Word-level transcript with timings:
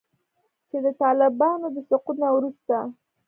چې 0.69 0.77
د 0.85 0.87
طالبانو 1.01 1.67
د 1.75 1.77
سقوط 1.89 2.15
نه 2.23 2.29
وروسته 2.35 2.75